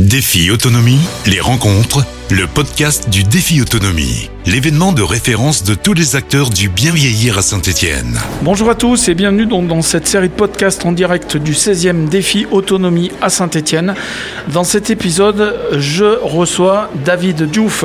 Défi 0.00 0.50
Autonomie, 0.50 0.98
les 1.26 1.40
rencontres, 1.40 2.06
le 2.30 2.46
podcast 2.46 3.10
du 3.10 3.22
Défi 3.22 3.60
Autonomie, 3.60 4.30
l'événement 4.46 4.92
de 4.92 5.02
référence 5.02 5.62
de 5.62 5.74
tous 5.74 5.92
les 5.92 6.16
acteurs 6.16 6.48
du 6.48 6.70
bien 6.70 6.90
vieillir 6.90 7.36
à 7.36 7.42
Saint-Étienne. 7.42 8.18
Bonjour 8.40 8.70
à 8.70 8.74
tous 8.74 9.10
et 9.10 9.14
bienvenue 9.14 9.44
donc 9.44 9.66
dans 9.66 9.82
cette 9.82 10.06
série 10.06 10.30
de 10.30 10.34
podcasts 10.34 10.86
en 10.86 10.92
direct 10.92 11.36
du 11.36 11.52
16e 11.52 12.08
Défi 12.08 12.46
Autonomie 12.50 13.10
à 13.20 13.28
Saint-Étienne. 13.28 13.94
Dans 14.48 14.64
cet 14.64 14.88
épisode, 14.88 15.60
je 15.76 16.18
reçois 16.22 16.88
David 17.04 17.50
Diouf. 17.50 17.84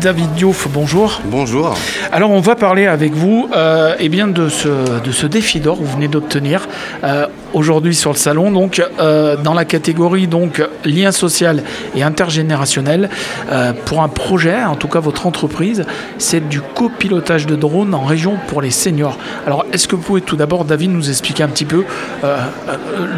David 0.00 0.32
Diouf, 0.34 0.68
bonjour. 0.72 1.20
Bonjour. 1.24 1.74
Alors 2.12 2.30
on 2.30 2.40
va 2.40 2.54
parler 2.54 2.86
avec 2.86 3.12
vous 3.14 3.50
euh, 3.56 3.96
eh 3.98 4.08
bien 4.08 4.28
de 4.28 4.48
ce, 4.48 4.68
de 5.00 5.10
ce 5.10 5.26
défi 5.26 5.58
d'or 5.58 5.78
que 5.78 5.82
vous 5.82 5.94
venez 5.94 6.08
d'obtenir 6.08 6.68
euh, 7.02 7.26
aujourd'hui 7.52 7.94
sur 7.94 8.12
le 8.12 8.16
salon, 8.16 8.50
donc 8.50 8.82
euh, 8.98 9.36
dans 9.36 9.54
la 9.54 9.64
catégorie 9.64 10.26
donc 10.26 10.62
lien 10.84 11.12
social 11.12 11.62
et 11.94 12.02
intergénérationnel 12.02 13.10
euh, 13.50 13.72
pour 13.84 14.02
un 14.02 14.08
projet, 14.08 14.62
en 14.62 14.76
tout 14.76 14.88
cas 14.88 15.00
votre 15.00 15.26
entreprise, 15.26 15.84
c'est 16.18 16.48
du 16.48 16.60
copilotage 16.60 17.46
de 17.46 17.56
drones 17.56 17.94
en 17.94 18.04
région 18.04 18.36
pour 18.48 18.62
les 18.62 18.70
seniors. 18.70 19.18
Alors 19.46 19.64
est-ce 19.72 19.88
que 19.88 19.96
vous 19.96 20.02
pouvez 20.02 20.20
tout 20.20 20.36
d'abord, 20.36 20.64
David, 20.64 20.90
nous 20.90 21.08
expliquer 21.10 21.42
un 21.42 21.48
petit 21.48 21.64
peu 21.64 21.84
euh, 22.24 22.38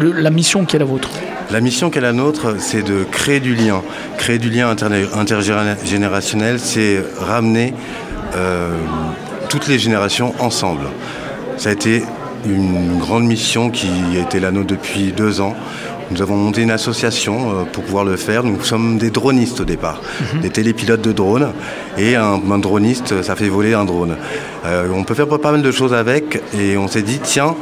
la 0.01 0.29
mission 0.29 0.65
qui 0.65 0.75
est 0.75 0.79
la 0.79 0.85
vôtre? 0.85 1.09
La 1.51 1.61
mission 1.61 1.89
qui 1.89 1.97
est 1.99 2.01
la 2.01 2.13
nôtre, 2.13 2.55
c'est 2.59 2.83
de 2.83 3.03
créer 3.11 3.39
du 3.39 3.53
lien. 3.53 3.81
Créer 4.17 4.39
du 4.39 4.49
lien 4.49 4.69
intergénérationnel, 4.69 6.59
c'est 6.59 7.03
ramener 7.19 7.73
toutes 9.49 9.67
les 9.67 9.77
générations 9.77 10.33
ensemble. 10.39 10.85
Ça 11.57 11.69
a 11.69 11.73
été 11.73 12.03
une 12.45 12.97
grande 12.99 13.25
mission 13.25 13.69
qui 13.69 13.87
a 14.17 14.21
été 14.21 14.39
la 14.39 14.51
nôtre 14.51 14.67
depuis 14.67 15.11
deux 15.11 15.41
ans. 15.41 15.55
Nous 16.11 16.21
avons 16.21 16.35
monté 16.35 16.61
une 16.61 16.71
association 16.71 17.51
euh, 17.51 17.63
pour 17.63 17.83
pouvoir 17.83 18.05
le 18.05 18.17
faire. 18.17 18.43
Nous 18.43 18.61
sommes 18.63 18.97
des 18.97 19.09
dronistes 19.09 19.61
au 19.61 19.65
départ, 19.65 20.01
mhm. 20.33 20.41
des 20.41 20.49
télépilotes 20.49 21.01
de 21.01 21.11
drones. 21.11 21.53
Et 21.97 22.15
un, 22.15 22.37
droniste, 22.59 23.23
ça 23.23 23.35
fait 23.35 23.47
voler 23.49 23.73
un 23.73 23.85
drone. 23.85 24.15
Euh, 24.65 24.87
on 24.93 25.03
peut 25.03 25.15
faire 25.15 25.27
pas 25.27 25.51
mal 25.51 25.61
de 25.61 25.71
choses 25.71 25.93
avec. 25.93 26.41
Et 26.57 26.77
on 26.77 26.87
s'est 26.87 27.01
dit, 27.01 27.19
tiens, 27.23 27.55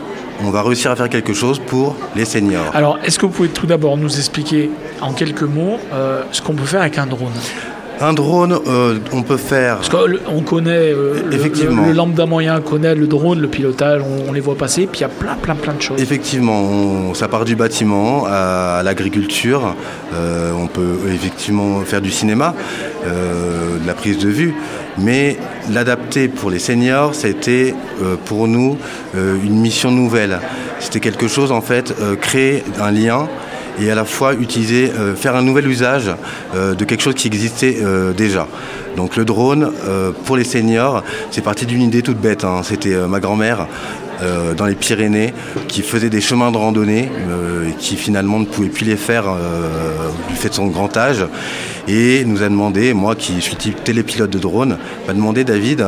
on 0.43 0.49
va 0.49 0.63
réussir 0.63 0.91
à 0.91 0.95
faire 0.95 1.09
quelque 1.09 1.33
chose 1.33 1.59
pour 1.59 1.95
les 2.15 2.25
seniors. 2.25 2.71
Alors, 2.73 2.97
est-ce 3.03 3.19
que 3.19 3.25
vous 3.25 3.31
pouvez 3.31 3.49
tout 3.49 3.67
d'abord 3.67 3.97
nous 3.97 4.17
expliquer 4.17 4.71
en 4.99 5.13
quelques 5.13 5.43
mots 5.43 5.77
euh, 5.93 6.23
ce 6.31 6.41
qu'on 6.41 6.53
peut 6.53 6.65
faire 6.65 6.81
avec 6.81 6.97
un 6.97 7.05
drone? 7.05 7.31
Un 8.01 8.13
drone, 8.13 8.57
euh, 8.67 8.99
on 9.11 9.21
peut 9.21 9.37
faire. 9.37 9.77
Parce 9.77 9.89
qu'on 9.89 10.41
connaît, 10.41 10.91
euh, 10.91 11.15
Effectivement. 11.31 11.85
Le, 11.85 11.93
lambda 11.93 12.25
moyen 12.25 12.59
connaît 12.61 12.95
le 12.95 13.07
drone, 13.07 13.39
le 13.39 13.47
pilotage, 13.47 14.01
on, 14.27 14.31
les 14.33 14.39
voit 14.39 14.55
passer, 14.55 14.87
puis 14.87 14.99
il 14.99 15.01
y 15.01 15.05
a 15.05 15.09
plein, 15.09 15.35
plein, 15.35 15.55
plein 15.55 15.73
de 15.73 15.81
choses. 15.81 16.01
Effectivement, 16.01 17.13
ça 17.13 17.27
part 17.27 17.45
du 17.45 17.55
bâtiment 17.55 18.25
à, 18.27 18.81
l'agriculture. 18.83 19.75
Euh, 20.13 20.51
on 20.53 20.67
peut 20.67 20.97
effectivement 21.13 21.81
faire 21.81 22.01
du 22.01 22.11
cinéma, 22.11 22.55
de 23.05 23.87
la 23.87 23.93
prise 23.93 24.17
de 24.17 24.29
vue, 24.29 24.53
mais 24.97 25.37
l'adapter 25.71 26.27
pour 26.27 26.49
les 26.49 26.59
seniors, 26.59 27.15
c'était 27.15 27.73
pour 28.25 28.47
nous 28.47 28.77
une 29.15 29.59
mission 29.59 29.91
nouvelle. 29.91 30.39
C'était 30.79 30.99
quelque 30.99 31.27
chose, 31.27 31.51
en 31.51 31.61
fait, 31.61 31.93
créer 32.21 32.63
un 32.79 32.91
lien 32.91 33.27
et 33.79 33.89
à 33.89 33.95
la 33.95 34.05
fois 34.05 34.33
utiliser, 34.33 34.91
euh, 34.91 35.15
faire 35.15 35.35
un 35.35 35.41
nouvel 35.41 35.67
usage 35.67 36.11
euh, 36.55 36.73
de 36.73 36.85
quelque 36.85 37.01
chose 37.01 37.15
qui 37.15 37.27
existait 37.27 37.77
euh, 37.81 38.13
déjà. 38.13 38.47
Donc 38.97 39.15
le 39.15 39.23
drone, 39.23 39.71
pour 40.25 40.35
les 40.35 40.43
seniors, 40.43 41.01
c'est 41.31 41.41
parti 41.41 41.65
d'une 41.65 41.81
idée 41.81 42.01
toute 42.01 42.17
bête. 42.17 42.43
Hein. 42.43 42.59
C'était 42.61 42.93
ma 43.07 43.21
grand-mère 43.21 43.67
euh, 44.21 44.53
dans 44.53 44.65
les 44.65 44.75
Pyrénées 44.75 45.33
qui 45.67 45.81
faisait 45.81 46.09
des 46.09 46.21
chemins 46.21 46.51
de 46.51 46.57
randonnée 46.57 47.09
euh, 47.29 47.69
et 47.69 47.73
qui 47.73 47.95
finalement 47.95 48.39
ne 48.39 48.45
pouvait 48.45 48.69
plus 48.69 48.85
les 48.85 48.95
faire 48.95 49.25
euh, 49.27 49.69
du 50.29 50.35
fait 50.35 50.49
de 50.49 50.53
son 50.53 50.67
grand 50.67 50.95
âge. 50.95 51.25
Et 51.87 52.23
nous 52.25 52.43
a 52.43 52.49
demandé, 52.49 52.93
moi 52.93 53.15
qui 53.15 53.41
suis 53.41 53.55
télépilote 53.55 54.29
de 54.29 54.37
drone, 54.37 54.77
m'a 55.07 55.13
demandé 55.13 55.43
David, 55.43 55.83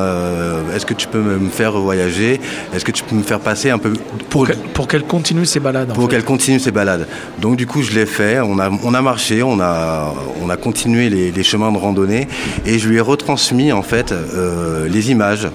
est-ce 0.76 0.88
que 0.88 0.96
tu 0.96 1.08
peux 1.08 1.22
me 1.22 1.50
faire 1.50 1.74
voyager? 1.74 2.42
Est-ce 2.74 2.84
que 2.84 2.92
tu 2.92 3.04
peux 3.04 3.16
me 3.16 3.22
faire 3.22 3.40
passer 3.40 3.70
un 3.70 3.78
peu 3.78 3.94
pour, 4.30 4.48
pour 4.74 4.88
qu'elle 4.88 5.04
continue 5.04 5.46
ses 5.46 5.60
balades 5.60 5.94
Pour 5.94 6.10
qu'elle 6.10 6.24
continue 6.24 6.60
ses 6.60 6.72
balades. 6.72 7.08
Donc 7.40 7.58
du 7.58 7.68
coup 7.68 7.84
je 7.84 7.94
l'ai 7.94 8.08
fait, 8.08 8.40
on 8.40 8.58
a, 8.58 8.72
on 8.84 8.94
a 8.96 9.02
marché, 9.04 9.44
on 9.44 9.60
a, 9.62 10.14
on 10.42 10.50
a 10.50 10.58
continué 10.58 11.10
les, 11.10 11.32
les 11.32 11.44
chemins 11.44 11.72
de 11.72 11.78
randonnée 11.78 12.28
et 12.66 12.80
je 12.80 12.90
lui 12.90 12.98
ai 12.98 13.02
retransmis 13.02 13.72
en 13.72 13.84
fait 13.84 14.14
les 14.90 15.12
images. 15.12 15.48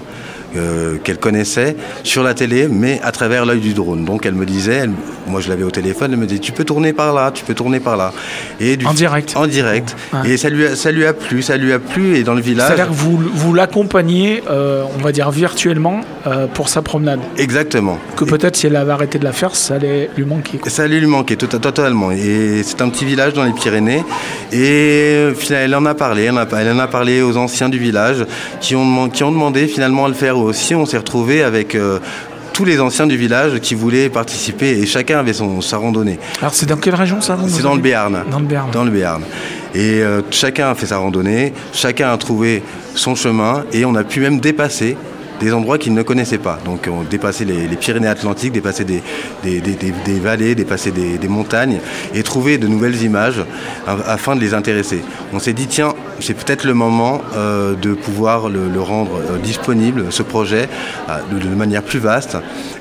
Euh, 0.55 0.97
qu'elle 1.03 1.19
connaissait 1.19 1.75
sur 2.03 2.23
la 2.23 2.33
télé, 2.33 2.67
mais 2.67 2.99
à 3.03 3.11
travers 3.11 3.45
l'œil 3.45 3.59
du 3.59 3.75
drone. 3.75 4.03
Donc 4.03 4.25
elle 4.25 4.33
me 4.33 4.47
disait, 4.47 4.89
moi 5.27 5.41
je 5.41 5.49
l'avais 5.49 5.63
au 5.63 5.69
téléphone, 5.69 6.11
elle 6.13 6.17
me 6.17 6.25
dit 6.25 6.39
tu 6.39 6.51
peux 6.51 6.63
tourner 6.63 6.91
par 6.91 7.13
là, 7.13 7.29
tu 7.31 7.43
peux 7.45 7.53
tourner 7.53 7.79
par 7.79 7.97
là. 7.97 8.11
Et 8.59 8.75
en 8.83 8.95
direct. 8.95 9.33
En 9.35 9.45
direct. 9.45 9.95
Et 10.25 10.37
ça 10.37 10.49
lui, 10.49 10.65
a, 10.65 10.75
ça 10.75 10.91
lui 10.91 11.05
a 11.05 11.13
plu, 11.13 11.43
ça 11.43 11.55
lui 11.55 11.71
a 11.71 11.77
plu. 11.77 12.17
Et 12.17 12.23
dans 12.23 12.33
le 12.33 12.41
village. 12.41 12.67
C'est-à-dire 12.67 12.87
que 12.87 12.93
vous, 12.93 13.19
vous 13.31 13.53
l'accompagnez, 13.53 14.41
euh, 14.49 14.83
on 14.97 15.03
va 15.03 15.11
dire 15.11 15.29
virtuellement, 15.29 16.01
euh, 16.25 16.47
pour 16.47 16.67
sa 16.67 16.81
promenade. 16.81 17.19
Exactement. 17.37 17.99
Que 18.15 18.25
peut-être 18.25 18.55
si 18.55 18.65
elle 18.65 18.75
avait 18.75 18.91
arrêté 18.91 19.19
de 19.19 19.25
la 19.25 19.33
faire, 19.33 19.55
ça 19.55 19.75
allait 19.75 20.09
lui 20.17 20.25
manquer. 20.25 20.59
Ça 20.65 20.83
allait 20.83 20.99
lui 20.99 21.07
manquer 21.07 21.37
totalement. 21.37 22.11
Et 22.11 22.63
c'est 22.63 22.81
un 22.81 22.89
petit 22.89 23.05
village 23.05 23.33
dans 23.33 23.43
les 23.43 23.53
Pyrénées. 23.53 24.03
Et 24.51 25.27
finalement, 25.37 25.65
elle 25.65 25.75
en 25.75 25.85
a 25.85 25.93
parlé, 25.93 26.23
elle 26.23 26.31
en 26.33 26.79
a, 26.79 26.87
parlé 26.87 27.21
aux 27.21 27.37
anciens 27.37 27.69
du 27.69 27.77
village 27.77 28.25
qui 28.61 28.75
ont, 28.75 29.09
qui 29.09 29.23
ont 29.23 29.31
demandé 29.31 29.67
finalement 29.67 30.05
à 30.05 30.07
le 30.07 30.15
faire 30.15 30.38
aussi, 30.43 30.75
on 30.75 30.85
s'est 30.85 30.97
retrouvé 30.97 31.43
avec 31.43 31.75
euh, 31.75 31.99
tous 32.53 32.65
les 32.65 32.79
anciens 32.79 33.07
du 33.07 33.17
village 33.17 33.59
qui 33.59 33.73
voulaient 33.73 34.09
participer 34.09 34.79
et 34.79 34.85
chacun 34.85 35.19
avait 35.19 35.33
son, 35.33 35.61
sa 35.61 35.77
randonnée. 35.77 36.19
Alors 36.41 36.53
c'est 36.53 36.65
dans 36.65 36.77
quelle 36.77 36.95
région 36.95 37.21
ça 37.21 37.37
C'est 37.47 37.63
dans 37.63 37.75
le 37.75 37.81
Béarn. 37.81 38.23
Dans 38.29 38.39
le 38.39 38.45
Béarn. 38.45 38.71
Dans 38.71 38.83
le 38.83 38.91
Béarn. 38.91 39.23
Et 39.73 40.01
euh, 40.01 40.21
chacun 40.31 40.71
a 40.71 40.75
fait 40.75 40.87
sa 40.87 40.97
randonnée, 40.97 41.53
chacun 41.73 42.11
a 42.11 42.17
trouvé 42.17 42.63
son 42.95 43.15
chemin 43.15 43.63
et 43.71 43.85
on 43.85 43.95
a 43.95 44.03
pu 44.03 44.19
même 44.19 44.39
dépasser 44.39 44.97
des 45.39 45.53
endroits 45.53 45.77
qu'ils 45.77 45.93
ne 45.93 46.03
connaissaient 46.03 46.37
pas. 46.37 46.59
Donc 46.65 46.89
on 46.91 47.03
dépassait 47.03 47.45
les, 47.45 47.67
Pyrénées-Atlantiques, 47.77 48.51
dépasser 48.51 48.83
des, 48.83 49.01
des, 49.43 50.19
vallées, 50.19 50.53
dépasser 50.55 50.91
des, 50.91 51.27
montagnes 51.27 51.79
et 52.13 52.23
trouver 52.23 52.57
de 52.57 52.67
nouvelles 52.67 53.01
images 53.03 53.43
afin 53.87 54.35
de 54.35 54.41
les 54.41 54.53
intéresser. 54.53 55.01
On 55.33 55.39
s'est 55.39 55.53
dit, 55.53 55.67
tiens, 55.67 55.93
c'est 56.21 56.33
peut-être 56.33 56.63
le 56.63 56.73
moment 56.73 57.21
euh, 57.35 57.75
de 57.75 57.93
pouvoir 57.93 58.49
le, 58.49 58.81
rendre 58.81 59.17
euh, 59.17 59.37
disponible, 59.37 60.05
ce 60.09 60.23
projet, 60.23 60.69
euh, 61.09 61.17
de, 61.31 61.47
manière 61.55 61.83
plus 61.83 61.99
vaste 61.99 62.37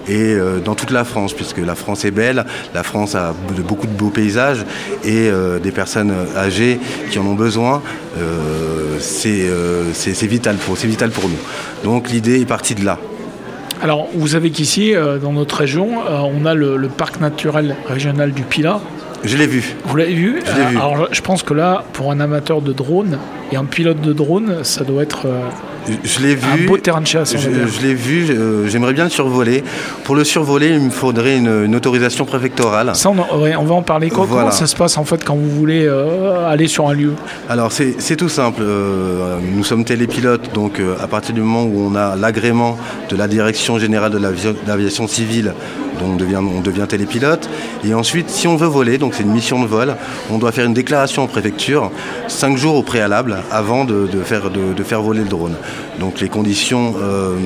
et 0.08 0.36
dans 0.64 0.74
toute 0.74 0.90
la 0.90 1.04
France, 1.04 1.34
puisque 1.34 1.58
la 1.58 1.74
France 1.74 2.06
est 2.06 2.10
belle, 2.10 2.46
la 2.74 2.82
France 2.82 3.14
a 3.14 3.34
beaucoup 3.66 3.86
de 3.86 3.92
beaux 3.92 4.08
paysages 4.08 4.64
et 5.04 5.30
des 5.62 5.70
personnes 5.70 6.14
âgées 6.34 6.80
qui 7.10 7.18
en 7.18 7.26
ont 7.26 7.34
besoin. 7.34 7.82
c'est 8.98 9.46
vital, 10.22 10.56
pour, 10.56 11.28
nous. 11.28 11.36
Donc 11.84 12.08
l'idée 12.08 12.40
est 12.40 12.46
partie 12.46 12.74
de 12.74 12.86
là. 12.86 12.98
Alors, 13.82 14.08
vous 14.14 14.28
savez 14.28 14.50
qu'ici, 14.50 14.94
dans 15.20 15.32
notre 15.32 15.56
région, 15.56 15.98
on 16.08 16.46
a 16.46 16.54
le, 16.54 16.88
parc 16.88 17.20
naturel 17.20 17.76
régional 17.86 18.32
du 18.32 18.44
Pilat, 18.44 18.80
je 19.24 19.36
l'ai 19.36 19.46
vu. 19.46 19.76
Vous 19.84 19.96
l'avez 19.96 20.14
vu, 20.14 20.40
euh, 20.46 20.70
Alors, 20.70 21.08
je 21.10 21.20
pense 21.20 21.42
que 21.42 21.54
là, 21.54 21.84
pour 21.92 22.12
un 22.12 22.20
amateur 22.20 22.62
de 22.62 22.72
drone 22.72 23.18
et 23.50 23.56
un 23.56 23.64
pilote 23.64 24.00
de 24.00 24.12
drone, 24.12 24.58
ça 24.62 24.84
doit 24.84 25.02
être 25.02 25.26
euh, 25.26 25.48
je 26.04 26.20
l'ai 26.20 26.34
vu, 26.34 26.46
un 26.46 26.66
beau 26.66 26.76
terrain 26.76 27.00
de 27.00 27.06
chasse. 27.06 27.34
Je, 27.36 27.48
l'ai 27.86 27.94
vu, 27.94 28.26
j'aimerais 28.68 28.92
bien 28.92 29.04
le 29.04 29.10
survoler. 29.10 29.64
Pour 30.04 30.14
le 30.14 30.24
survoler, 30.24 30.68
il 30.68 30.80
me 30.80 30.90
faudrait 30.90 31.38
une, 31.38 31.74
autorisation 31.74 32.26
préfectorale. 32.26 32.90
Ça, 32.94 33.10
on, 33.10 33.14
va 33.64 33.74
en 33.74 33.82
parler. 33.82 34.10
Comment 34.10 34.50
ça 34.50 34.66
se 34.66 34.76
passe 34.76 34.98
en 34.98 35.04
fait 35.04 35.24
quand 35.24 35.34
vous 35.34 35.48
voulez 35.48 35.86
euh, 35.86 36.46
aller 36.46 36.68
sur 36.68 36.88
un 36.88 36.92
lieu? 36.92 37.14
Alors, 37.48 37.72
c'est 37.72 38.16
tout 38.16 38.28
simple. 38.28 38.62
nous 38.62 39.64
sommes 39.64 39.84
télépilotes, 39.84 40.52
donc 40.52 40.80
à 41.00 41.06
partir 41.06 41.34
du 41.34 41.40
moment 41.40 41.64
où 41.64 41.90
on 41.90 41.94
a 41.94 42.16
l'agrément 42.16 42.76
de 43.08 43.16
la 43.16 43.26
Direction 43.26 43.78
générale 43.78 44.12
de 44.12 44.18
l'aviation 44.66 45.08
civile, 45.08 45.54
donc 45.98 46.20
on 46.20 46.60
devient, 46.60 46.86
télépilote. 46.88 47.48
Et 47.84 47.94
ensuite, 47.94 48.30
si 48.30 48.48
on 48.48 48.56
veut 48.56 48.66
voler, 48.66 48.98
donc 48.98 49.14
c'est 49.14 49.22
une 49.22 49.32
mission 49.32 49.62
de 49.62 49.66
vol, 49.66 49.96
on 50.30 50.38
doit 50.38 50.52
faire 50.52 50.66
une 50.66 50.74
déclaration 50.74 51.24
en 51.24 51.26
préfecture 51.26 51.90
cinq 52.28 52.56
jours 52.56 52.76
au 52.76 52.82
préalable 52.82 53.38
avant 53.50 53.84
de, 53.84 54.06
faire, 54.24 55.02
voler 55.02 55.20
le 55.20 55.28
drone. 55.28 55.54
Donc 55.98 56.20
les 56.20 56.28
conditions 56.28 56.94
euh, 57.00 57.36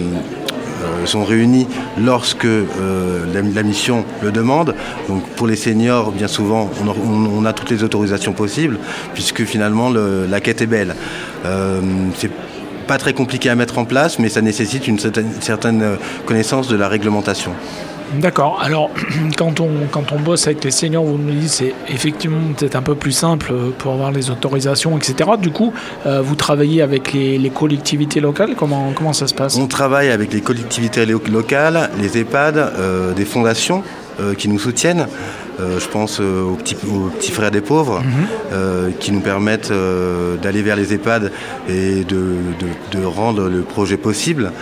euh, 0.85 1.06
sont 1.06 1.25
réunies 1.25 1.67
lorsque 1.99 2.44
euh, 2.44 3.25
la, 3.32 3.62
mission 3.62 4.05
le 4.23 4.32
demande. 4.32 4.75
Donc 5.09 5.23
pour 5.31 5.47
les 5.47 5.56
seniors, 5.56 6.12
bien 6.12 6.29
souvent, 6.29 6.71
on, 6.85 7.44
a 7.44 7.53
toutes 7.53 7.71
les 7.71 7.82
autorisations 7.82 8.32
possibles, 8.32 8.79
puisque 9.15 9.44
finalement 9.44 9.91
la 9.91 10.41
quête 10.41 10.62
est 10.62 10.67
belle. 10.67 10.94
c'est 12.17 12.31
pas 12.87 12.99
très 12.99 13.12
compliqué 13.12 13.49
à 13.49 13.55
mettre 13.55 13.79
en 13.79 13.85
place, 13.85 14.19
mais 14.19 14.29
ça 14.29 14.43
nécessite 14.43 14.88
une 14.88 14.99
certaine 14.99 15.97
connaissance 16.27 16.69
de 16.69 16.77
la 16.77 16.88
réglementation. 16.88 17.53
D'accord. 18.14 18.61
Alors, 18.62 18.91
quand 19.37 19.61
on, 19.61 19.70
quand 19.91 20.12
on 20.12 20.20
bosse 20.20 20.47
avec 20.47 20.62
les 20.64 20.70
seniors, 20.70 21.05
vous 21.05 21.19
nous 21.19 21.32
dites 21.32 21.49
c'est 21.49 21.75
effectivement 21.88 22.53
peut-être 22.56 22.76
un 22.76 22.82
peu 22.82 22.94
plus 22.94 23.12
simple 23.12 23.53
euh, 23.53 23.70
pour 23.76 23.93
avoir 23.93 24.12
les 24.12 24.31
autorisations, 24.31 24.97
etc. 24.97 25.31
Du 25.41 25.50
coup, 25.50 25.73
euh, 26.06 26.20
vous 26.23 26.35
travaillez 26.35 26.82
avec 26.82 27.12
les, 27.12 27.50
collectivités 27.55 28.20
locales? 28.20 28.55
Comment, 28.56 28.93
comment 28.94 29.12
ça 29.12 29.26
se 29.26 29.35
passe? 29.35 29.56
On 29.56 29.67
travaille 29.67 30.11
avec 30.11 30.32
les 30.32 30.41
collectivités 30.41 31.06
locales, 31.06 31.91
les 32.00 32.19
EHPAD, 32.19 32.56
euh, 32.56 33.12
des 33.12 33.25
fondations 33.25 33.82
qui 34.37 34.49
nous 34.49 34.58
soutiennent. 34.58 35.06
je 35.58 35.88
pense 35.88 36.20
aux 36.20 36.55
petits, 36.56 36.75
petits, 36.75 37.32
frères 37.32 37.50
des 37.50 37.62
pauvres 37.62 38.03
mhm. 38.03 38.93
qui 39.00 39.11
nous 39.11 39.20
permettent 39.20 39.73
d'aller 40.43 40.62
vers 40.62 40.76
les 40.76 40.93
EHPAD 40.93 41.32
et 41.69 42.05
de, 42.05 43.05
rendre 43.05 43.49
le 43.49 43.62
projet 43.62 43.97
possible. 43.97 44.53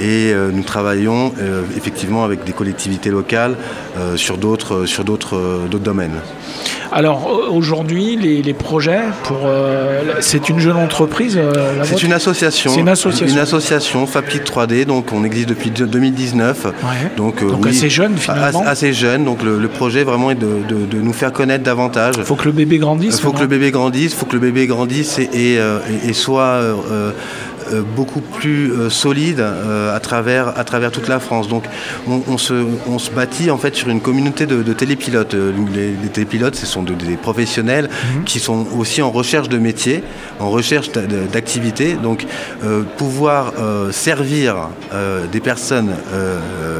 Et 0.00 0.32
nous 0.52 0.62
travaillons 0.62 1.32
effectivement 1.76 2.24
avec 2.24 2.44
des 2.44 2.52
collectivités 2.52 3.10
locales 3.10 3.56
sur 4.16 4.38
d'autres 4.38 4.86
domaines. 5.78 6.20
Alors 6.94 7.28
aujourd'hui, 7.50 8.16
les, 8.16 8.54
projets, 8.54 9.00
pour, 9.24 9.40
euh, 9.46 10.02
c'est 10.20 10.48
une 10.48 10.60
jeune 10.60 10.76
entreprise 10.76 11.36
euh, 11.36 11.82
C'est 11.82 12.04
une 12.04 12.12
association. 12.12 12.70
C'est 12.70 12.80
une 12.80 12.88
association. 12.88 13.34
Une 13.34 13.40
association, 13.40 14.06
Fapit 14.06 14.38
3D, 14.38 14.84
donc 14.84 15.12
on 15.12 15.24
existe 15.24 15.48
depuis 15.48 15.70
2019. 15.70 16.68
Donc, 17.16 17.42
euh, 17.42 17.68
assez 17.68 17.90
jeune 17.90 18.16
finalement. 18.16 18.62
Assez 18.64 18.92
jeune, 18.92 19.24
donc 19.24 19.42
le, 19.42 19.66
projet 19.66 20.04
vraiment 20.04 20.30
est 20.30 20.36
de, 20.36 21.00
nous 21.02 21.12
faire 21.12 21.32
connaître 21.32 21.64
davantage. 21.64 22.14
Il 22.18 22.24
faut 22.24 22.36
que 22.36 22.44
le 22.44 22.52
bébé 22.52 22.78
grandisse. 22.78 23.16
Il 23.16 23.22
faut 23.22 23.32
que 23.32 23.40
le 23.40 23.48
bébé 23.48 23.72
grandisse, 23.72 24.12
il 24.12 24.16
faut 24.16 24.26
que 24.26 24.34
le 24.34 24.40
bébé 24.40 24.68
grandisse 24.68 25.18
et, 25.18 25.58
et 26.06 26.12
soit 26.12 26.42
euh, 26.42 27.10
beaucoup 27.96 28.20
plus 28.20 28.72
euh, 28.72 28.90
solide 28.90 29.40
euh, 29.40 29.94
à, 29.94 30.00
travers, 30.00 30.58
à 30.58 30.64
travers 30.64 30.90
toute 30.90 31.08
la 31.08 31.20
France. 31.20 31.48
Donc 31.48 31.64
on, 32.06 32.38
se, 32.38 32.54
on 32.86 32.98
se 32.98 33.10
bâtit 33.10 33.50
en 33.50 33.58
fait 33.58 33.74
sur 33.74 33.88
une 33.88 34.00
communauté 34.00 34.46
de, 34.46 34.72
télépilotes. 34.72 35.34
Les, 35.74 36.08
télépilotes, 36.08 36.54
ce 36.54 36.66
sont 36.66 36.82
des 36.82 37.16
professionnels 37.16 37.88
mhm. 37.88 38.24
qui 38.24 38.40
sont 38.40 38.66
aussi 38.76 39.02
en 39.02 39.10
recherche 39.10 39.48
de 39.48 39.58
métier, 39.58 40.02
en 40.40 40.50
recherche 40.50 40.90
d'activité. 40.92 41.94
Donc 41.94 42.26
pouvoir 42.96 43.52
servir 43.92 44.68
des 45.32 45.40
personnes 45.40 45.94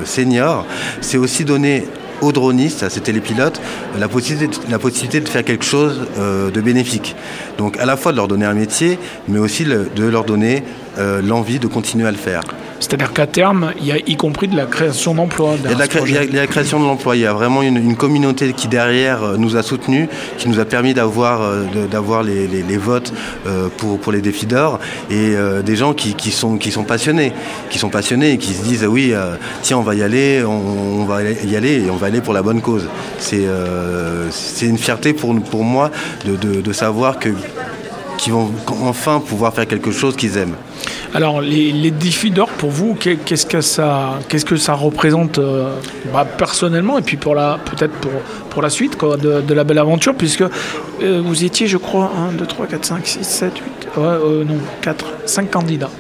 seniors, 0.05 0.67
c'est 1.01 1.19
aussi 1.19 1.45
donner 1.45 1.85
aux 2.21 2.33
dronistes, 2.33 2.85
télépilotes, 3.03 3.61
la 3.99 4.09
possibilité, 4.09 4.59
la 4.69 4.79
possibilité 4.79 5.21
de 5.21 5.29
faire 5.29 5.45
quelque 5.45 5.65
chose 5.65 6.07
euh, 6.19 6.51
de 6.51 6.61
bénéfique. 6.61 7.15
Donc 7.59 7.79
à 7.79 7.87
la 7.87 7.97
fois 7.97 8.13
de 8.13 8.17
leur 8.17 8.29
donner 8.29 8.47
un 8.47 8.55
métier, 8.55 8.99
mais 9.29 9.39
aussi 9.39 9.65
de 9.65 10.05
leur 10.05 10.25
donner 10.25 10.63
euh, 10.99 11.21
l'envie 11.23 11.59
de 11.59 11.67
continuer 11.67 12.07
à 12.07 12.11
le 12.11 12.17
faire. 12.17 12.43
C'est-à-dire 12.85 13.13
qu'à 13.13 13.27
terme, 13.27 13.73
il 13.81 13.87
y 13.87 13.93
a 13.93 13.99
y 13.99 14.17
compris 14.17 14.49
de 14.49 14.57
la 14.57 14.67
création 14.67 15.15
d'emplois. 15.15 15.55
Il, 15.65 15.71
y 15.71 15.75
a 16.19 16.41
la 16.41 16.47
création 16.47 16.81
de 16.81 16.85
l'emploi. 16.85 17.17
Il 17.17 17.23
y 17.23 17.27
a 17.27 17.33
vraiment 17.33 17.63
une, 17.63 17.97
communauté 17.97 18.53
qui 18.53 18.69
derrière 18.69 19.23
euh, 19.23 19.37
nous 19.37 19.57
a 19.57 19.63
soutenus, 19.63 20.09
qui 20.39 20.49
nous 20.49 20.59
a 20.59 20.65
permis 20.65 20.95
d'avoir 20.95 21.41
d'avoir 21.91 22.23
les, 22.23 22.77
votes 22.77 23.13
pour, 23.77 23.99
pour 23.99 24.13
les 24.13 24.21
défis 24.21 24.47
d'or 24.47 24.79
et 25.11 25.35
des 25.65 25.77
gens 25.77 25.95
qui, 25.95 26.31
sont, 26.31 26.59
qui 26.59 26.71
sont 26.71 26.85
passionnés, 26.85 27.33
qui 27.71 27.79
sont 27.79 27.89
passionnés 27.89 28.33
et 28.33 28.39
qui 28.39 28.53
se 28.53 28.63
disent 28.63 28.85
oui, 28.85 29.15
tiens, 29.63 29.79
on 29.79 29.83
va 29.83 29.95
y 29.95 30.03
aller, 30.03 30.43
on, 30.45 31.01
on, 31.01 31.05
va 31.05 31.23
y 31.23 31.57
aller 31.57 31.85
et 31.85 31.91
on 31.91 31.97
va 31.97 32.09
aller 32.09 32.21
pour 32.21 32.35
la 32.35 32.43
bonne 32.43 32.61
cause. 32.61 32.89
C'est 33.19 33.45
euh, 33.47 34.31
une 34.63 34.79
fierté 34.79 35.13
pour, 35.13 35.35
pour 35.43 35.65
moi 35.65 35.91
de, 36.25 36.37
de, 36.37 36.73
savoir 36.73 37.19
que 37.19 37.31
qu'ils 38.19 38.33
vont 38.33 38.51
enfin 38.83 39.21
pouvoir 39.21 39.55
faire 39.55 39.67
quelque 39.67 39.91
chose 39.91 40.17
qu'ils 40.17 40.37
aiment. 40.37 40.57
Alors, 41.15 41.41
les, 41.41 41.71
les 41.71 41.93
défis 41.93 42.33
d'or 42.33 42.49
pour 42.49 42.71
vous, 42.71 42.95
qu'est-ce 42.95 43.47
que 43.47 43.61
ça, 43.61 44.19
qu'est-ce 44.29 44.45
que 44.45 44.57
ça 44.57 44.75
représente 44.75 45.39
euh, 45.39 45.73
bah, 46.13 46.25
personnellement 46.25 46.99
et 46.99 47.03
puis 47.03 47.17
pour 47.17 47.37
la, 47.37 47.61
peut-être 47.65 47.93
pour, 47.93 48.11
pour 48.51 48.63
la 48.63 48.69
suite 48.69 48.97
quoi, 48.97 49.17
de, 49.17 49.41
de, 49.41 49.55
la 49.55 49.63
belle 49.63 49.79
aventure, 49.79 50.17
puisque 50.17 50.43
euh, 50.43 51.23
vous 51.25 51.45
étiez, 51.45 51.69
je 51.69 51.77
crois, 51.77 52.11
1, 52.31 52.33
2, 52.33 52.47
3, 52.47 52.67
4, 52.67 52.85
5, 52.85 53.07
6, 53.07 53.25
7, 53.25 53.53
8, 53.97 53.97
non, 53.97 54.59
4, 54.83 55.07
5 55.27 55.51
candidats 55.53 55.91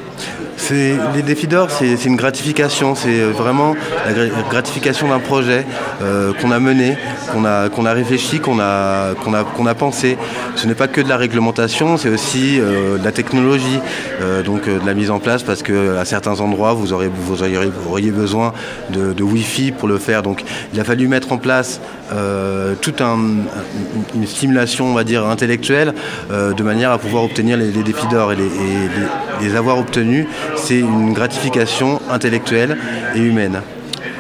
les 0.70 1.22
défis 1.22 1.46
d'or, 1.46 1.68
c'est 1.70 2.04
une 2.04 2.16
gratification, 2.16 2.94
c'est 2.94 3.20
vraiment 3.22 3.74
la 4.06 4.42
gratification 4.48 5.08
d'un 5.08 5.18
projet 5.18 5.66
euh, 6.02 6.32
qu'on 6.40 6.50
a 6.50 6.60
mené, 6.60 6.96
qu'on 7.32 7.44
a, 7.44 7.68
a 7.68 7.92
réfléchi, 7.92 8.40
qu'on 8.40 8.58
a, 8.60 9.12
a, 9.12 9.68
a 9.68 9.74
pensé. 9.74 10.16
Ce 10.56 10.66
n'est 10.66 10.74
pas 10.74 10.88
que 10.88 11.00
de 11.00 11.08
la 11.08 11.16
réglementation, 11.16 11.96
c'est 11.96 12.08
aussi 12.08 12.60
euh, 12.60 12.98
de 12.98 13.04
la 13.04 13.12
technologie, 13.12 13.80
euh, 14.20 14.42
donc 14.42 14.66
de 14.66 14.86
la 14.86 14.94
mise 14.94 15.10
en 15.10 15.18
place, 15.18 15.42
parce 15.42 15.62
qu'à 15.62 16.04
certains 16.04 16.40
endroits, 16.40 16.74
vous, 16.74 16.92
aurez, 16.92 17.10
vous, 17.12 17.42
auriez, 17.42 18.10
besoin 18.10 18.52
de, 18.90 19.22
Wi-Fi 19.22 19.72
pour 19.72 19.88
le 19.88 19.98
faire. 19.98 20.22
Donc 20.22 20.44
il 20.72 20.80
a 20.80 20.84
fallu 20.84 21.08
mettre 21.08 21.32
en 21.32 21.38
place 21.38 21.80
toute 22.80 23.00
un, 23.00 23.18
une 24.14 24.26
stimulation, 24.26 24.86
on 24.86 24.94
va 24.94 25.04
dire, 25.04 25.26
intellectuelle, 25.26 25.94
de 26.30 26.62
manière 26.62 26.92
à 26.92 26.98
pouvoir 26.98 27.24
obtenir 27.24 27.56
les, 27.56 27.70
défis 27.70 28.06
d'or 28.08 28.32
et, 28.32 28.36
les, 28.36 28.44
et 28.44 28.88
les 29.40 29.56
avoir 29.56 29.78
obtenus 29.78 30.26
c'est 30.56 30.78
une 30.78 31.12
gratification 31.12 32.00
intellectuelle 32.10 32.78
et 33.14 33.20
humaine. 33.20 33.60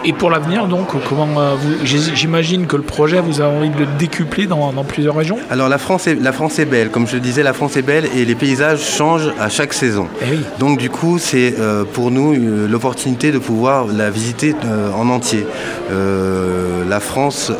Et 0.06 0.12
pour 0.12 0.30
l'avenir, 0.30 0.66
donc, 0.66 0.88
comment 1.08 1.40
euh, 1.40 1.54
j'imagine 1.82 2.66
que 2.66 2.76
le 2.76 2.82
projet, 2.82 3.20
vous 3.20 3.40
avez 3.40 3.56
envie 3.56 3.70
de 3.70 3.78
le 3.78 3.86
décupler 3.98 4.46
dans, 4.46 4.72
plusieurs 4.84 5.16
régions? 5.16 5.38
Alors 5.50 5.70
la 5.70 5.78
France, 5.78 6.06
est, 6.06 6.16
la 6.16 6.32
France 6.32 6.58
est 6.58 6.66
belle, 6.66 6.90
comme 6.90 7.06
je 7.06 7.14
le 7.14 7.20
disais, 7.20 7.42
la 7.42 7.54
France 7.54 7.78
est 7.78 7.82
belle 7.82 8.04
et 8.14 8.26
les 8.26 8.34
paysages 8.34 8.82
changent 8.82 9.32
à 9.40 9.48
chaque 9.48 9.72
saison. 9.72 10.08
Eh 10.22 10.36
donc 10.58 10.78
du 10.78 10.90
coup, 10.90 11.18
c'est 11.18 11.54
euh, 11.58 11.84
pour 11.84 12.10
nous 12.10 12.34
euh, 12.34 12.68
l'opportunité 12.68 13.32
de 13.32 13.38
pouvoir 13.38 13.86
la 13.86 14.10
visiter 14.10 14.54
en 14.94 15.08
entier. 15.08 15.46
la 15.90 17.00
France 17.00 17.50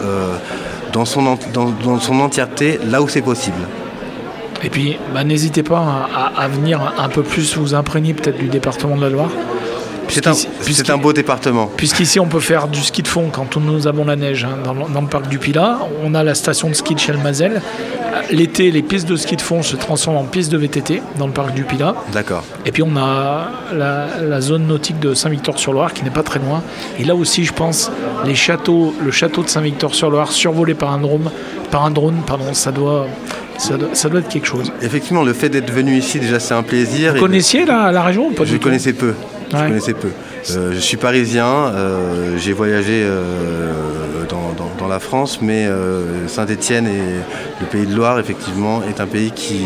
dans 0.92 1.04
son, 1.04 1.38
dans 1.52 2.00
son 2.00 2.20
entièreté, 2.20 2.78
là 2.90 3.00
où 3.00 3.08
c'est 3.08 3.22
possible. 3.22 3.56
Et 4.62 4.70
puis, 4.70 4.96
bah, 5.12 5.24
n'hésitez 5.24 5.62
pas 5.62 6.08
à, 6.36 6.48
venir 6.48 6.80
un 6.98 7.08
peu 7.08 7.22
plus 7.22 7.56
vous 7.56 7.74
imprégner 7.74 8.14
peut-être 8.14 8.38
du 8.38 8.48
département 8.48 8.96
de 8.96 9.02
la 9.02 9.10
Loire. 9.10 9.30
C'est 10.08 10.90
un, 10.90 10.96
beau 10.98 11.12
département. 11.12 11.66
Puisqu'ici, 11.66 12.20
on 12.20 12.26
peut 12.26 12.40
faire 12.40 12.68
du 12.68 12.80
ski 12.80 13.02
de 13.02 13.08
fond 13.08 13.30
quand 13.32 13.56
nous 13.56 13.86
avons 13.86 14.04
la 14.04 14.16
neige 14.16 14.44
hein, 14.44 14.58
dans, 14.64 15.00
le 15.00 15.08
parc 15.08 15.28
du 15.28 15.38
Pilat. 15.38 15.78
On 16.04 16.14
a 16.14 16.22
la 16.22 16.34
station 16.34 16.68
de 16.68 16.74
ski 16.74 16.94
de 16.94 17.00
Chelmazel. 17.00 17.60
L'été, 18.30 18.70
les 18.70 18.82
pistes 18.82 19.08
de 19.08 19.16
ski 19.16 19.36
de 19.36 19.42
fond 19.42 19.62
se 19.62 19.76
transforment 19.76 20.18
en 20.18 20.24
pistes 20.24 20.52
de 20.52 20.58
VTT 20.58 21.02
dans 21.18 21.26
le 21.26 21.32
parc 21.32 21.52
du 21.54 21.64
Pilat. 21.64 21.94
D'accord. 22.12 22.44
Et 22.64 22.70
puis, 22.70 22.82
on 22.82 22.96
a 22.96 23.48
la, 23.72 24.40
zone 24.40 24.66
nautique 24.66 25.00
de 25.00 25.14
Saint-Victor-sur-Loire 25.14 25.92
qui 25.92 26.04
n'est 26.04 26.10
pas 26.10 26.22
très 26.22 26.38
loin. 26.38 26.62
Et 26.98 27.04
là 27.04 27.14
aussi, 27.14 27.44
je 27.44 27.52
pense, 27.52 27.90
les 28.24 28.34
châteaux, 28.34 28.94
le 29.02 29.10
château 29.10 29.42
de 29.42 29.48
Saint-Victor-sur-Loire 29.48 30.30
survolé 30.30 30.74
par 30.74 30.92
un 30.92 30.98
drone, 30.98 31.30
par 31.70 31.84
un 31.84 31.90
drone 31.90 32.22
pardon, 32.26 32.52
ça 32.52 32.70
doit 32.70 33.06
ça 33.58 33.76
doit, 33.76 34.20
être 34.20 34.28
quelque 34.28 34.46
chose. 34.46 34.72
Effectivement, 34.82 35.22
le 35.22 35.32
fait 35.32 35.48
d'être 35.48 35.70
venu 35.70 35.96
ici, 35.96 36.18
déjà, 36.20 36.40
c'est 36.40 36.54
un 36.54 36.62
plaisir. 36.62 37.14
Vous 37.14 37.20
connaissiez 37.20 37.64
la, 37.64 37.92
la 37.92 38.02
région 38.02 38.32
pas 38.32 38.44
Je 38.44 38.56
connaissais 38.56 38.92
peu. 38.92 39.14
Je 39.50 39.56
connaissais 39.56 39.94
peu. 39.94 40.08
Euh, 40.50 40.72
je 40.74 40.78
suis 40.78 40.96
parisien, 40.96 41.46
euh, 41.46 42.36
j'ai 42.38 42.52
voyagé 42.52 43.02
euh, 43.04 43.72
dans, 44.78 44.88
la 44.88 44.98
France, 45.00 45.38
mais 45.40 45.66
Saint-Étienne 46.26 46.86
et 46.86 47.60
le 47.60 47.66
pays 47.66 47.86
de 47.86 47.96
Loire, 47.96 48.18
effectivement, 48.20 48.82
est 48.88 49.00
un 49.00 49.06
pays 49.06 49.32
qui 49.32 49.64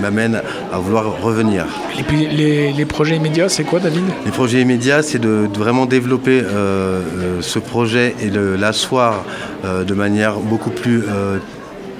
m'amène 0.00 0.40
à 0.72 0.78
vouloir 0.78 1.20
revenir. 1.20 1.66
Et 1.98 2.04
puis 2.04 2.28
les, 2.28 2.84
projets 2.84 3.16
immédiats, 3.16 3.48
c'est 3.48 3.64
quoi, 3.64 3.80
David? 3.80 4.04
Les 4.24 4.30
projets 4.30 4.60
immédiats, 4.60 5.02
c'est 5.02 5.18
de, 5.18 5.48
vraiment 5.52 5.86
développer 5.86 6.42
ce 7.40 7.58
projet 7.58 8.14
et 8.22 8.30
de 8.30 8.56
l'asseoir 8.58 9.24
de 9.64 9.94
manière 9.94 10.36
beaucoup 10.36 10.70
plus 10.70 11.02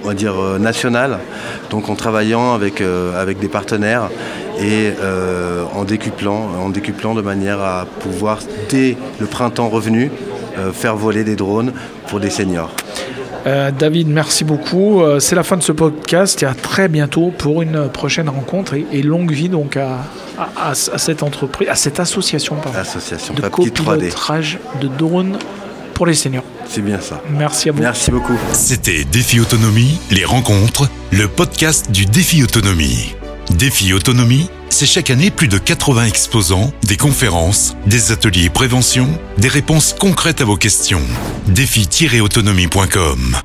on 0.04 0.09
va 0.09 0.14
dire, 0.14 0.40
euh, 0.40 0.59
nationale, 0.59 1.19
donc 1.71 1.88
en 1.88 1.95
travaillant 1.95 2.54
avec, 2.54 2.80
euh, 2.80 3.21
avec 3.21 3.38
des 3.38 3.49
partenaires 3.49 4.11
et 4.59 4.92
euh, 5.00 5.64
en, 5.75 5.85
décuplant, 5.85 6.49
en 6.61 6.69
décuplant 6.71 7.14
de 7.14 7.23
manière 7.23 7.61
à 7.61 7.87
pouvoir, 8.00 8.38
dès 8.69 8.97
le 9.19 9.26
printemps 9.26 9.69
revenu, 9.69 10.11
faire 10.75 10.95
voler 10.95 11.25
des 11.25 11.37
drones 11.37 11.73
pour 12.09 12.21
des 12.21 12.28
seniors. 12.28 12.71
David, 13.47 14.09
merci 14.09 14.45
beaucoup. 14.45 15.02
c'est 15.21 15.35
la 15.35 15.42
fin 15.42 15.57
de 15.57 15.62
ce 15.62 15.73
podcast 15.73 16.42
et 16.42 16.47
à 16.47 16.52
très 16.52 16.88
bientôt 16.88 17.33
pour 17.38 17.62
une 17.62 17.88
prochaine 17.88 18.28
rencontre 18.28 18.75
et, 18.75 19.00
longue 19.00 19.33
vie 19.33 19.49
donc 19.49 19.78
à, 19.78 20.00
à, 20.38 20.75
cette 20.75 21.23
entreprise, 21.23 21.69
à 21.71 21.76
cette 21.76 21.99
association, 21.99 22.57
association 22.78 23.33
de 23.33 23.40
copilotage 23.40 24.59
de 24.83 24.88
drones 24.88 25.38
pour 26.00 26.07
les 26.07 26.14
seniors. 26.14 26.45
C'est 26.66 26.80
bien 26.80 26.99
ça. 26.99 27.23
Merci 27.28 27.69
à 27.69 27.73
vous. 27.73 27.83
Merci 27.83 28.11
beaucoup. 28.11 28.33
C'était 28.54 29.04
Défi 29.04 29.38
Autonomie, 29.38 29.99
les 30.11 30.25
rencontres, 30.25 30.88
le 31.12 31.28
podcast 31.28 31.90
du 31.90 32.07
Défi 32.07 32.42
Autonomie. 32.42 33.14
Défi 33.50 33.92
Autonomie, 33.92 34.49
c'est 34.71 34.87
chaque 34.87 35.11
année 35.11 35.30
plus 35.30 35.49
de 35.49 35.59
80 35.59 36.07
exposants, 36.07 36.73
des 36.85 36.97
conférences, 36.97 37.76
des 37.85 38.12
ateliers 38.12 38.49
prévention, 38.49 39.09
des 39.37 39.49
réponses 39.49 39.92
concrètes 39.92 40.40
à 40.40 40.47
vos 40.47 40.57
questions. 40.57 41.02
Défi-autonomie.com 41.49 43.37